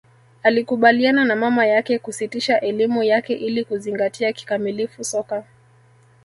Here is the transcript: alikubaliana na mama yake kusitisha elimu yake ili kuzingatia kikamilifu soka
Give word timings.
alikubaliana 0.43 1.25
na 1.25 1.35
mama 1.35 1.65
yake 1.65 1.99
kusitisha 1.99 2.61
elimu 2.61 3.03
yake 3.03 3.33
ili 3.33 3.65
kuzingatia 3.65 4.33
kikamilifu 4.33 5.03
soka 5.03 5.43